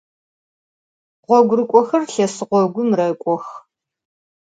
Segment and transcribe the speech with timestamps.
[1.27, 3.45] Ğogurık'oxer lhes ğogum rek'ox.